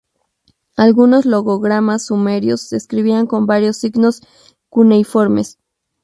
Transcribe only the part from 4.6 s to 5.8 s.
cuneiformes.